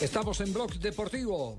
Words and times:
Estamos 0.00 0.40
en 0.40 0.52
Blog 0.52 0.72
Deportivo 0.78 1.58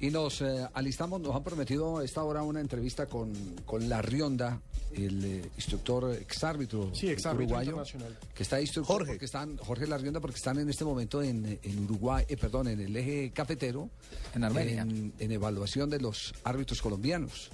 y 0.00 0.10
nos 0.10 0.40
eh, 0.42 0.66
alistamos, 0.74 1.20
nos 1.20 1.34
han 1.34 1.42
prometido 1.42 1.98
a 1.98 2.04
esta 2.04 2.22
hora 2.22 2.42
una 2.42 2.60
entrevista 2.60 3.06
con, 3.06 3.32
con 3.64 3.88
La 3.88 4.00
Rionda, 4.02 4.60
el 4.94 5.24
eh, 5.24 5.50
instructor 5.56 6.14
exárbitro 6.14 6.94
Sí, 6.94 7.08
exárbitro 7.08 7.44
uruguayo, 7.56 7.70
internacional. 7.70 8.18
que 8.34 8.42
está 8.42 8.60
instructor 8.60 8.96
Jorge. 8.98 9.12
porque 9.12 9.24
están, 9.26 9.56
Jorge 9.58 9.86
La 9.86 9.98
Rionda, 9.98 10.20
porque 10.20 10.36
están 10.36 10.58
en 10.58 10.68
este 10.70 10.84
momento 10.84 11.22
en, 11.22 11.58
en 11.62 11.84
Uruguay, 11.84 12.24
eh, 12.28 12.36
perdón, 12.36 12.68
en 12.68 12.80
el 12.80 12.96
eje 12.96 13.30
cafetero, 13.32 13.90
En 14.34 14.44
Armenia. 14.44 14.82
en, 14.82 15.12
en 15.18 15.32
evaluación 15.32 15.90
de 15.90 16.00
los 16.00 16.34
árbitros 16.44 16.80
colombianos. 16.80 17.50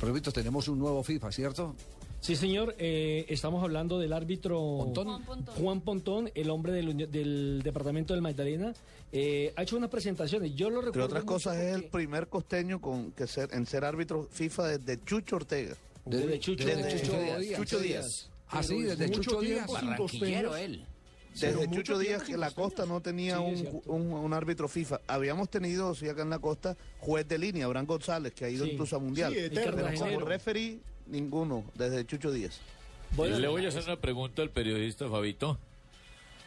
Propósito, 0.00 0.32
tenemos 0.32 0.68
un 0.68 0.78
nuevo 0.78 1.02
FIFA, 1.02 1.32
¿cierto? 1.32 1.74
Sí, 2.20 2.34
señor, 2.34 2.74
eh, 2.78 3.26
estamos 3.28 3.62
hablando 3.62 3.98
del 3.98 4.12
árbitro 4.12 4.58
Pontón. 4.58 5.06
Juan 5.06 5.24
Pontón. 5.24 5.54
Juan 5.54 5.80
Pontón, 5.80 6.30
el 6.34 6.50
hombre 6.50 6.72
del, 6.72 7.10
del 7.10 7.62
departamento 7.62 8.12
del 8.12 8.22
Magdalena. 8.22 8.74
Eh, 9.12 9.52
ha 9.56 9.62
hecho 9.62 9.76
unas 9.76 9.88
presentaciones. 9.88 10.54
Yo 10.54 10.68
lo 10.68 10.80
recuerdo. 10.80 11.04
Entre 11.04 11.18
otras 11.20 11.24
cosas, 11.24 11.56
es 11.58 11.74
el 11.74 11.84
primer 11.84 12.26
costeño 12.26 12.80
con 12.80 13.12
que 13.12 13.26
ser, 13.26 13.50
en 13.52 13.66
ser 13.66 13.84
árbitro 13.84 14.28
FIFA 14.30 14.78
desde 14.78 15.04
Chucho 15.04 15.36
Ortega. 15.36 15.76
Desde 16.04 16.40
Chucho, 16.40 16.66
desde 16.66 16.82
desde 16.82 17.00
Chucho 17.00 17.18
Díaz. 17.20 17.40
Díaz. 17.40 17.58
Chucho 17.60 17.78
Díaz. 17.80 18.30
Ah, 18.48 18.62
sí, 18.62 18.82
desde 18.82 19.10
Chucho 19.10 19.40
Díaz. 19.40 19.70
sin 19.78 19.90
Barranquillero 19.90 20.56
él. 20.56 20.84
Desde 21.40 21.70
Chucho 21.70 21.98
Díaz 21.98 22.22
que 22.22 22.36
la 22.36 22.50
costa 22.50 22.86
no 22.86 23.00
tenía 23.00 23.36
Sí, 23.38 23.66
un, 23.86 24.02
un- 24.02 24.12
un 24.12 24.32
árbitro 24.32 24.68
FIFA. 24.68 25.00
Habíamos 25.06 25.48
tenido, 25.48 25.94
sí, 25.94 26.08
acá 26.08 26.22
en 26.22 26.30
la 26.30 26.38
costa, 26.38 26.76
juez 26.98 27.26
de 27.28 27.38
línea, 27.38 27.66
Abraham 27.66 27.86
González, 27.86 28.32
que 28.34 28.44
ha 28.44 28.50
ido 28.50 28.64
Sí. 28.64 28.72
incluso 28.72 28.96
a 28.96 28.98
Mundial. 28.98 29.34
Pero 29.54 29.76
como 29.98 30.20
referee, 30.20 30.78
ninguno, 31.06 31.64
desde 31.74 32.04
Chucho 32.06 32.30
Díaz. 32.32 32.60
Bueno, 33.12 33.38
Le 33.38 33.48
voy 33.48 33.64
a 33.64 33.68
hacer 33.68 33.84
una 33.84 33.96
pregunta 33.96 34.42
al 34.42 34.50
periodista 34.50 35.08
Fabito. 35.08 35.58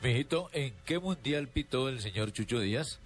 Mijito, 0.04 0.50
¿en 0.54 0.74
qué 0.86 1.00
mundial 1.00 1.48
pitó 1.48 1.88
el 1.90 2.02
señor 2.02 2.32
Chucho 2.34 2.60
Díaz? 2.60 3.00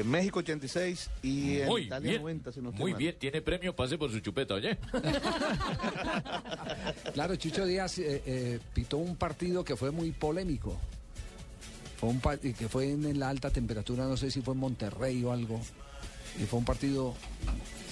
En 0.00 0.10
México 0.10 0.38
86 0.40 1.10
y 1.22 1.58
en 1.60 1.66
Muy 1.66 1.82
Italia 1.82 2.10
bien, 2.10 2.22
90, 2.22 2.52
si 2.52 2.60
no 2.60 2.70
estoy 2.70 2.80
muy 2.82 2.92
mal. 2.92 2.98
bien. 2.98 3.16
Tiene 3.18 3.42
premio 3.42 3.74
pase 3.74 3.98
por 3.98 4.10
su 4.10 4.20
chupeta, 4.20 4.54
oye. 4.54 4.78
Claro, 7.12 7.36
Chucho 7.36 7.66
Díaz 7.66 7.98
eh, 7.98 8.22
eh, 8.26 8.58
pitó 8.74 8.98
un 8.98 9.16
partido 9.16 9.64
que 9.64 9.76
fue 9.76 9.90
muy 9.90 10.12
polémico. 10.12 10.76
Fue 11.98 12.08
un 12.10 12.20
pa- 12.20 12.38
y 12.42 12.52
que 12.52 12.68
fue 12.68 12.92
en, 12.92 13.04
en 13.06 13.18
la 13.18 13.28
alta 13.28 13.50
temperatura, 13.50 14.04
no 14.06 14.16
sé 14.16 14.30
si 14.30 14.40
fue 14.40 14.54
en 14.54 14.60
Monterrey 14.60 15.22
o 15.24 15.32
algo. 15.32 15.60
Y 16.40 16.44
fue 16.44 16.58
un 16.60 16.64
partido 16.64 17.14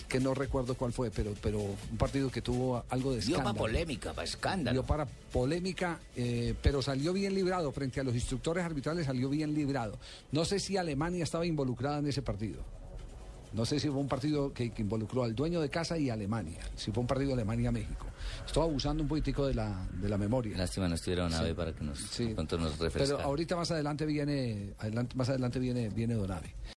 que 0.08 0.20
no 0.20 0.34
recuerdo 0.34 0.74
cuál 0.74 0.92
fue, 0.92 1.10
pero, 1.10 1.34
pero 1.42 1.58
un 1.60 1.98
partido 1.98 2.30
que 2.30 2.40
tuvo 2.42 2.84
algo 2.90 3.10
de 3.12 3.20
Dio 3.20 3.36
escándalo. 3.36 3.44
para 3.54 3.58
polémica, 3.58 4.10
para 4.12 4.22
Dio 4.24 4.30
escándalo. 4.34 4.82
para 4.86 5.06
polémica, 5.06 6.00
eh, 6.14 6.54
pero 6.62 6.80
salió 6.82 7.12
bien 7.12 7.34
librado. 7.34 7.72
Frente 7.72 8.00
a 8.00 8.04
los 8.04 8.14
instructores 8.14 8.64
arbitrales 8.64 9.06
salió 9.06 9.28
bien 9.28 9.54
librado. 9.54 9.98
No 10.32 10.44
sé 10.44 10.58
si 10.60 10.76
Alemania 10.76 11.24
estaba 11.24 11.44
involucrada 11.46 11.98
en 11.98 12.06
ese 12.06 12.22
partido. 12.22 12.62
No 13.52 13.64
sé 13.64 13.80
si 13.80 13.88
fue 13.88 13.98
un 14.00 14.08
partido 14.08 14.52
que, 14.52 14.70
que 14.70 14.82
involucró 14.82 15.24
al 15.24 15.34
dueño 15.34 15.60
de 15.62 15.70
casa 15.70 15.96
y 15.96 16.10
Alemania. 16.10 16.60
Si 16.74 16.90
fue 16.92 17.00
un 17.00 17.06
partido 17.06 17.32
Alemania-México. 17.32 18.06
Estoy 18.44 18.64
abusando 18.64 19.02
un 19.02 19.08
poquitico 19.08 19.46
de 19.46 19.54
la, 19.54 19.88
de 19.92 20.08
la 20.10 20.18
memoria. 20.18 20.58
Lástima 20.58 20.88
no 20.88 20.94
estuviera 20.96 21.24
una 21.26 21.42
Sí. 21.42 21.54
para 21.54 21.72
que 21.72 21.82
nos, 21.84 21.98
Sí. 21.98 22.34
nos 22.36 22.46
Pero 22.48 22.68
refrescara. 22.80 23.24
ahorita 23.24 23.56
más 23.56 23.70
adelante 23.70 24.04
viene, 24.04 24.74
adelante, 24.78 25.16
más 25.16 25.28
adelante 25.30 25.58
viene, 25.58 25.88
viene 25.88 26.14
Donave. 26.14 26.52